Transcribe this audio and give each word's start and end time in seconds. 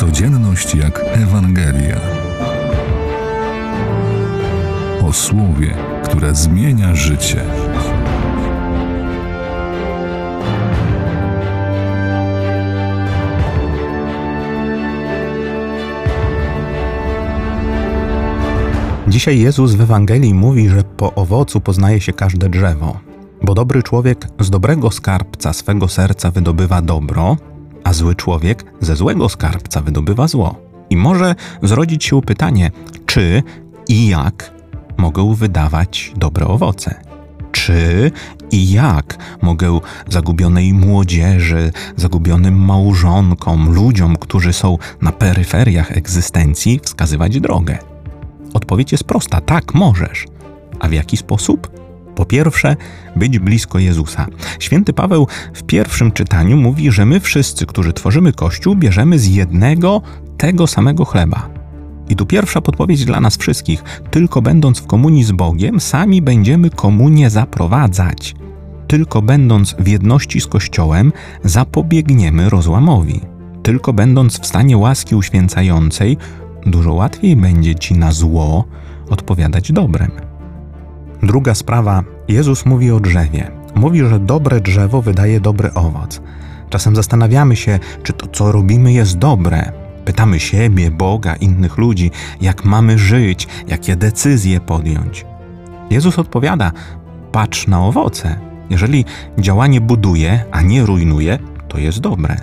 Codzienność 0.00 0.74
jak 0.74 1.00
Ewangelia. 1.04 2.00
O 5.02 5.12
słowie, 5.12 5.74
które 6.04 6.34
zmienia 6.34 6.94
życie. 6.94 7.44
Dzisiaj 19.08 19.38
Jezus 19.38 19.74
w 19.74 19.80
Ewangelii 19.80 20.34
mówi, 20.34 20.68
że 20.68 20.84
po 20.84 21.14
owocu 21.14 21.60
poznaje 21.60 22.00
się 22.00 22.12
każde 22.12 22.48
drzewo. 22.48 23.00
Bo 23.42 23.54
dobry 23.54 23.82
człowiek 23.82 24.26
z 24.40 24.50
dobrego 24.50 24.90
skarbca 24.90 25.52
swego 25.52 25.88
serca 25.88 26.30
wydobywa 26.30 26.82
dobro, 26.82 27.36
a 27.90 27.92
zły 27.92 28.14
człowiek 28.14 28.64
ze 28.80 28.96
złego 28.96 29.28
skarbca 29.28 29.80
wydobywa 29.80 30.28
zło. 30.28 30.56
I 30.90 30.96
może 30.96 31.34
zrodzić 31.62 32.04
się 32.04 32.22
pytanie, 32.22 32.70
czy 33.06 33.42
i 33.88 34.08
jak 34.08 34.52
mogę 34.96 35.34
wydawać 35.34 36.12
dobre 36.16 36.46
owoce? 36.46 37.00
Czy 37.52 38.10
i 38.50 38.70
jak 38.70 39.18
mogę 39.42 39.80
zagubionej 40.08 40.72
młodzieży, 40.72 41.72
zagubionym 41.96 42.64
małżonkom, 42.64 43.74
ludziom, 43.74 44.16
którzy 44.16 44.52
są 44.52 44.78
na 45.02 45.12
peryferiach 45.12 45.92
egzystencji, 45.92 46.80
wskazywać 46.82 47.40
drogę? 47.40 47.78
Odpowiedź 48.54 48.92
jest 48.92 49.04
prosta: 49.04 49.40
tak, 49.40 49.74
możesz. 49.74 50.26
A 50.80 50.88
w 50.88 50.92
jaki 50.92 51.16
sposób? 51.16 51.79
Po 52.20 52.26
pierwsze, 52.26 52.76
być 53.16 53.38
blisko 53.38 53.78
Jezusa. 53.78 54.26
Święty 54.58 54.92
Paweł 54.92 55.26
w 55.54 55.62
pierwszym 55.62 56.12
czytaniu 56.12 56.56
mówi, 56.56 56.90
że 56.90 57.06
my 57.06 57.20
wszyscy, 57.20 57.66
którzy 57.66 57.92
tworzymy 57.92 58.32
Kościół, 58.32 58.76
bierzemy 58.76 59.18
z 59.18 59.26
jednego, 59.26 60.02
tego 60.36 60.66
samego 60.66 61.04
chleba. 61.04 61.48
I 62.08 62.16
tu 62.16 62.26
pierwsza 62.26 62.60
podpowiedź 62.60 63.04
dla 63.04 63.20
nas 63.20 63.36
wszystkich: 63.36 63.84
tylko 64.10 64.42
będąc 64.42 64.80
w 64.80 64.86
komunii 64.86 65.24
z 65.24 65.32
Bogiem, 65.32 65.80
sami 65.80 66.22
będziemy 66.22 66.70
komunię 66.70 67.30
zaprowadzać. 67.30 68.34
Tylko 68.86 69.22
będąc 69.22 69.76
w 69.78 69.88
jedności 69.88 70.40
z 70.40 70.46
Kościołem, 70.46 71.12
zapobiegniemy 71.44 72.50
rozłamowi. 72.50 73.20
Tylko 73.62 73.92
będąc 73.92 74.40
w 74.40 74.46
stanie 74.46 74.76
łaski 74.76 75.14
uświęcającej, 75.14 76.16
dużo 76.66 76.94
łatwiej 76.94 77.36
będzie 77.36 77.74
ci 77.74 77.94
na 77.94 78.12
zło 78.12 78.64
odpowiadać 79.10 79.72
dobrem. 79.72 80.10
Druga 81.22 81.54
sprawa, 81.54 82.02
Jezus 82.28 82.66
mówi 82.66 82.90
o 82.90 83.00
drzewie. 83.00 83.50
Mówi, 83.74 83.98
że 83.98 84.18
dobre 84.18 84.60
drzewo 84.60 85.02
wydaje 85.02 85.40
dobry 85.40 85.74
owoc. 85.74 86.20
Czasem 86.70 86.96
zastanawiamy 86.96 87.56
się, 87.56 87.78
czy 88.02 88.12
to, 88.12 88.26
co 88.26 88.52
robimy, 88.52 88.92
jest 88.92 89.18
dobre. 89.18 89.72
Pytamy 90.04 90.40
siebie, 90.40 90.90
Boga, 90.90 91.34
innych 91.36 91.78
ludzi, 91.78 92.10
jak 92.40 92.64
mamy 92.64 92.98
żyć, 92.98 93.48
jakie 93.68 93.96
decyzje 93.96 94.60
podjąć. 94.60 95.26
Jezus 95.90 96.18
odpowiada: 96.18 96.72
patrz 97.32 97.66
na 97.66 97.86
owoce. 97.86 98.40
Jeżeli 98.70 99.04
działanie 99.38 99.80
buduje, 99.80 100.44
a 100.52 100.62
nie 100.62 100.86
rujnuje, 100.86 101.38
to 101.68 101.78
jest 101.78 102.00
dobre. 102.00 102.36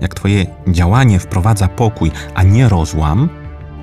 Jak 0.00 0.14
Twoje 0.14 0.46
działanie 0.68 1.18
wprowadza 1.18 1.68
pokój, 1.68 2.10
a 2.34 2.42
nie 2.42 2.68
rozłam, 2.68 3.28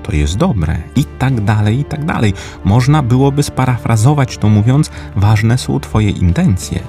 to 0.02 0.12
jest 0.12 0.36
dobre. 0.36 0.76
I 0.96 1.04
tak 1.04 1.40
dalej, 1.40 1.80
i 1.80 1.84
tak 1.84 2.04
dalej. 2.04 2.34
Można 2.64 3.02
byłoby 3.02 3.42
sparafrazować 3.42 4.38
to 4.38 4.48
mówiąc, 4.48 4.90
ważne 5.16 5.58
są 5.58 5.80
Twoje 5.80 6.10
intencje. 6.10 6.80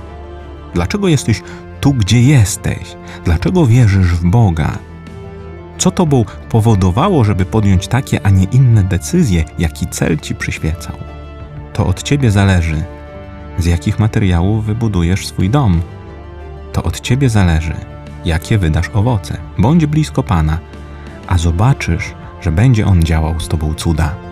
Dlaczego 0.74 1.08
jesteś 1.08 1.42
tu, 1.82 1.94
gdzie 1.94 2.22
jesteś? 2.22 2.96
Dlaczego 3.26 3.66
wierzysz 3.66 4.08
w 4.08 4.26
Boga? 4.26 4.78
Co 5.78 5.92
Tobą 5.92 6.26
powodowało, 6.50 7.24
żeby 7.24 7.46
podjąć 7.46 7.88
takie, 7.88 8.26
a 8.26 8.30
nie 8.30 8.44
inne 8.44 8.84
decyzje, 8.84 9.44
jaki 9.60 9.88
cel 9.88 10.20
Ci 10.20 10.36
przyświecał? 10.36 10.96
To 11.74 11.88
od 11.88 12.04
Ciebie 12.04 12.32
zależy, 12.32 12.84
z 13.58 13.66
jakich 13.66 14.00
materiałów 14.00 14.66
wybudujesz 14.66 15.28
swój 15.28 15.50
dom. 15.50 15.82
To 16.74 16.84
od 16.84 17.00
Ciebie 17.00 17.30
zależy, 17.30 17.74
jakie 18.26 18.58
wydasz 18.58 18.90
owoce. 18.94 19.38
Bądź 19.58 19.86
blisko 19.86 20.24
Pana, 20.24 20.60
a 21.28 21.38
zobaczysz, 21.38 22.14
że 22.42 22.52
będzie 22.52 22.86
On 22.86 23.04
działał 23.04 23.40
z 23.40 23.48
Tobą 23.48 23.74
cuda. 23.74 24.31